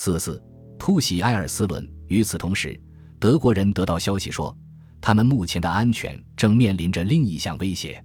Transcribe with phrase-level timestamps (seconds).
[0.00, 0.40] 四四
[0.78, 1.84] 突袭埃尔斯伦。
[2.06, 2.80] 与此同时，
[3.18, 4.56] 德国人得到消息说，
[5.00, 8.00] 他们目前的安全正面临着另一项威胁。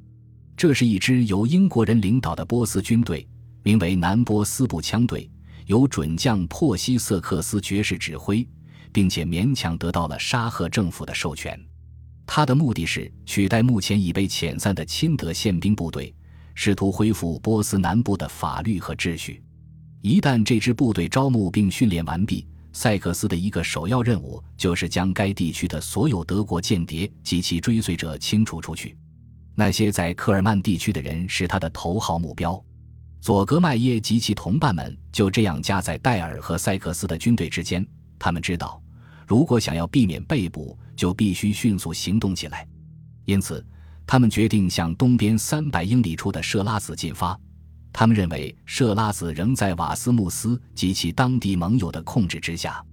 [0.58, 3.28] 这是一支由英国人领导的波斯军队，
[3.62, 5.30] 名为南波斯步枪队，
[5.68, 8.44] 由准将珀西瑟克斯爵士指挥，
[8.92, 11.64] 并且勉强得到了沙赫政府的授权。
[12.26, 16.12] 他的目的是取代目前已被遣散的亲德宪兵部队，
[16.56, 19.44] 试图恢复波斯南部的法律和秩序。
[20.04, 28.98] 一旦这支部队招募并训练完毕，塞克斯的一个首要任务就是将该地区的所有德国间谍及其追随者清除出去。
[29.56, 32.62] 那些在科尔曼地区的人是他的头号目标。
[33.22, 37.88] 佐格麦耶及其同伴们就这样夹在戴尔和塞克斯的军队之间。
[38.20, 38.84] 他们知道，
[39.26, 42.68] 如果想要避免被捕，就必须迅速行动起来。
[43.24, 43.66] 因此，
[44.06, 47.40] 他们决定向东边三百英里处的设拉子进发。
[47.94, 52.84] 他们认为设拉子仍在瓦斯穆斯及其当地盟友的控制之下。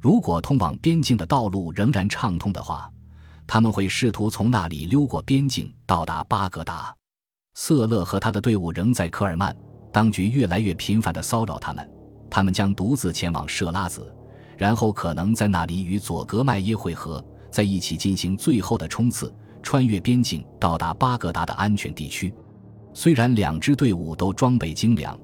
[0.00, 2.90] 如果通往边境的道路仍然畅通的话，
[3.46, 6.94] 他们会试图从那里溜过边境到达巴格达。
[7.54, 9.56] 瑟勒和他的队伍仍在科尔曼，
[9.92, 11.88] 当局越来越频繁地骚扰他们。
[12.30, 14.14] 他们将独自前往设拉子，
[14.56, 22.32] 然后可能在那里与佐格麦耶会合，在一起进行最后的冲刺，穿越边境到达巴格达的安全地区。
[23.02, 25.18] 虽然两支队伍都装备精良，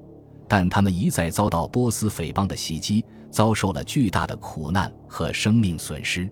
[0.47, 6.27] 但他们一再遭到波斯匪帮的袭击，遭受了巨大的苦难和生命损失。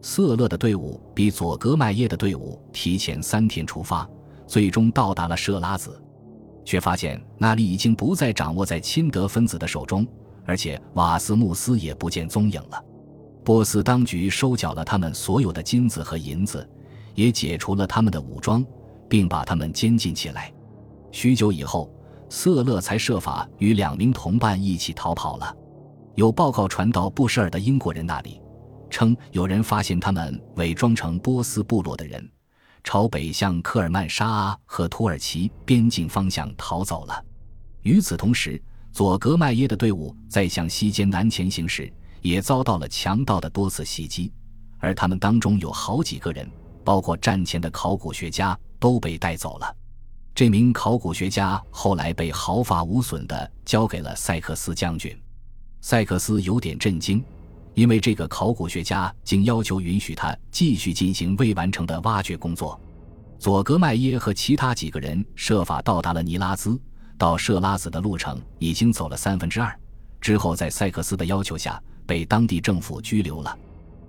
[0.00, 4.08] 瑟勒的队伍比佐格麦耶的队伍提前三天出发，
[4.46, 6.02] 最终到达了设拉子，
[6.64, 10.08] 却发现那里已经不再掌握在亲德分子的手中，
[10.46, 12.82] 而且瓦斯穆斯也不见踪影了。
[13.44, 16.66] 波斯当局收缴了他们所有的金子和银子，
[17.14, 18.64] 也解除了他们的武装，
[19.06, 20.50] 并把他们监禁起来。
[21.18, 21.92] 许久以后，
[22.28, 25.52] 瑟勒才设法与两名同伴一起逃跑了。
[26.14, 28.40] 有报告传到布什尔的英国人那里，
[28.88, 32.30] 称有人发现他们伪装成波斯部落的人，
[32.84, 37.24] 朝北向科尔曼沙阿和土耳其边境方向逃走了。
[37.82, 38.62] 与此同时，
[38.92, 44.32] 佐格麦耶的队伍在向西艰南前行时，也遭到了强盗的多次袭击，
[44.78, 46.48] 而他们当中有好几个人，
[46.84, 49.74] 包括战前的考古学家，都被带走了。
[50.38, 55.12] 这名考古学家后来被毫发无损地交给了塞克斯将军。
[55.80, 57.24] 塞克斯有点震惊，
[57.74, 62.80] 因为这个考古学家竟要求允许他继续进行未完成的挖掘工作。
[63.36, 66.80] 佐格麦耶和其他几个人设法到达了尼拉兹，
[67.18, 69.76] 到设拉子的路程已经走了三分之二。
[70.20, 73.58] 之后，在塞克斯的要求下，被当地政府拘留了。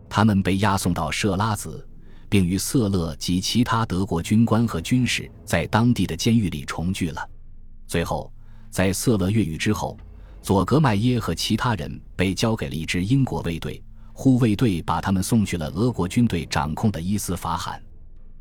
[0.07, 1.88] 他们被押送到设拉子。
[2.29, 7.29] 并与瑟勒及其他德国军官和军士在当地的监狱里重聚了。
[7.87, 8.31] 最后，
[8.69, 9.97] 在瑟勒越狱之后，
[10.41, 17.81] 佐格麦耶和其他人被交给了一支英国卫队，护卫队把他们送去了俄国军队掌控的伊斯法罕。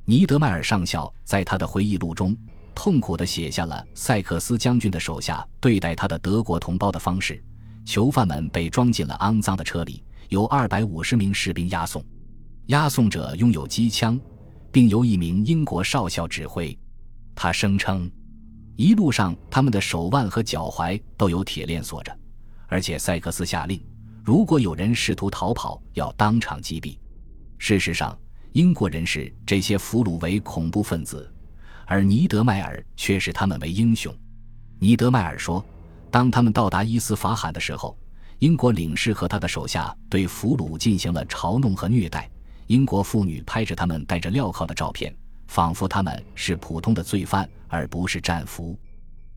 [0.05, 2.37] 尼德迈尔上校在他的回忆录中
[2.75, 7.43] 痛苦地写下了塞克斯将军的手下对待他的德国同胞的方式：
[7.85, 12.05] 囚犯们被装进了肮脏的车里，由二百五十名士兵押送。
[12.69, 14.21] 押送者拥有机枪，
[14.71, 16.77] 并由一名英国少校指挥。
[17.35, 18.11] 他声称，
[18.77, 22.15] 一路上他们的手腕和脚踝都有铁链锁着，
[22.67, 23.83] 而且塞克斯下令，
[24.23, 26.99] 如果有人试图逃跑，要当场击毙。
[27.57, 28.15] 事实上，
[28.53, 31.33] 英国人视这些俘虏为恐怖分子，
[31.87, 34.15] 而尼德迈尔却视他们为英雄。
[34.79, 35.65] 尼德迈尔说，
[36.11, 37.97] 当他们到达伊斯法罕的时候，
[38.41, 42.31] 英国领事和他的手下对俘虏进行了嘲弄和虐待。
[42.69, 45.15] 英国妇女拍着他们戴着镣铐的照片，
[45.47, 48.79] 仿佛他们是普通的罪犯，而不是战俘。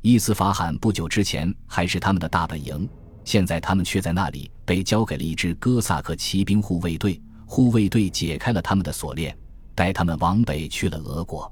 [0.02, 2.88] 伊斯法罕不久之前还是他们的大本营，
[3.24, 7.20] 现在他们却在那里被交给了一支哥萨克骑兵护卫队。
[7.46, 9.38] 护卫队解开了他们的锁链，
[9.76, 11.50] 带他们往北去了俄国。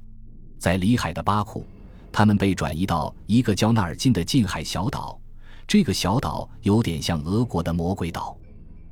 [0.58, 1.64] 在里海的巴库，
[2.12, 5.18] 他们被转移到一个叫纳尔金的近海小岛。
[5.66, 8.36] 这个小岛有点像俄国的魔鬼岛。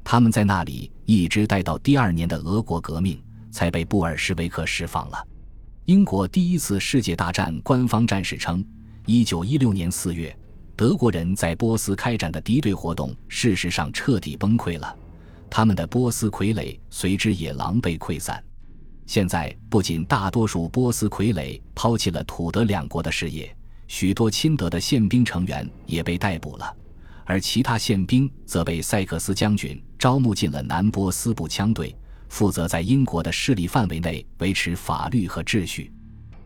[0.04, 3.18] 他们在那里一直待到第二年的俄国革命，
[3.50, 5.26] 才被布尔什维克释放了。
[5.86, 8.62] 英国第一次世界大战官方战士称，
[9.06, 10.38] 一九一六年四月，
[10.76, 14.94] 德国人在波斯开展的敌对活动，事实上彻底崩溃了，
[15.48, 18.44] 他们的波斯傀儡随之也狼狈溃散。
[19.06, 23.50] 现在，不仅大多数波斯傀儡抛弃了土德两国的事业，
[23.86, 26.76] 许多亲德的宪兵成员也被逮捕了。
[27.24, 31.94] 而其他宪兵则被塞克斯将军招募进了南波斯步枪队，
[32.28, 35.92] 负责在英国的势力范围内维持法律和秩序。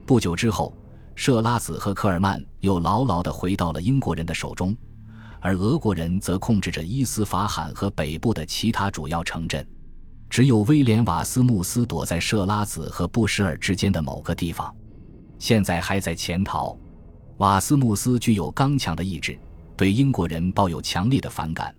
[0.06, 0.74] 不久之后，
[1.14, 4.74] 设拉子和科尔曼又牢牢地回到了英国人的手中，
[5.40, 9.66] 而俄国人则控制着伊斯法罕和北部的其他主要城镇。
[10.30, 14.74] 只有威廉·瓦斯穆斯躲在设拉子和布什尔之间的某个地方，
[15.38, 16.74] 现在还在潜逃。
[17.36, 19.38] 瓦斯穆斯具有刚强的意志，
[19.76, 21.74] 对英国人抱有强烈的反感。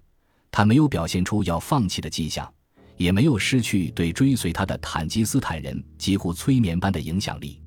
[0.53, 2.47] 他没有表现出要放弃的迹象，
[2.95, 7.59] 也没有失去对追随他的坦吉斯坦人几乎催眠般的影响力。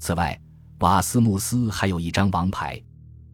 [0.00, 0.36] 此外，
[0.80, 2.82] 瓦斯穆斯还有一张王牌，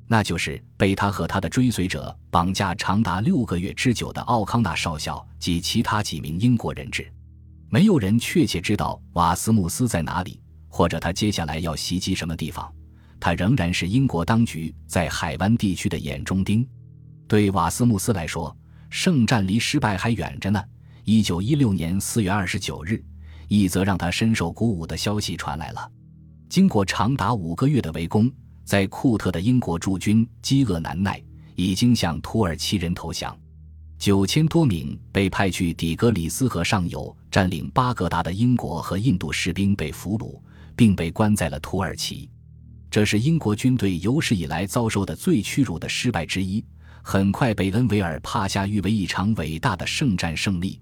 [0.06, 7.10] 那就是被他和他的追随者绑架长达六个月之久的奥康纳少校及其他几名英国人质。
[7.70, 10.38] 没有人确切知道瓦斯穆斯在哪里，
[10.68, 12.70] 或者他接下来要袭击什么地方。
[13.18, 16.68] 他仍然是英国当局在海湾地区的眼中钉。
[17.26, 18.54] 对瓦斯穆斯来说，
[18.90, 20.62] 圣战离失败还远着呢。
[21.04, 23.02] 一九一六年四月二十九日，
[23.48, 25.90] 一则让他深受鼓舞的消息传来了：
[26.48, 28.30] 经过长达五个月的围攻，
[28.64, 31.22] 在库特的英国驻军饥饿难耐，
[31.54, 33.34] 已经向土耳其人投降。
[33.96, 40.40] 九千多名被派去底格里斯河上游占领巴格达的英国和印度士兵被俘虏，
[40.74, 42.28] 并被关在了土耳其。
[42.90, 46.64] 这是英国军队有史以来遭受的最屈辱的失败之一。
[47.02, 50.80] 很快被恩维尔帕夏誉为一场伟大的圣战胜利，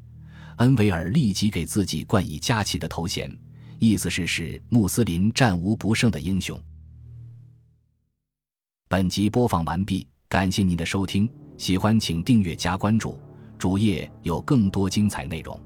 [0.56, 3.30] 恩维尔立即给自己冠以加旗的头衔，
[3.78, 6.60] 意思是使穆斯林战无不胜的英雄。
[8.88, 13.18] 本集播放完毕，感谢您的收听，喜欢请订阅加关注，
[13.58, 15.60] 主页有更多精彩内容。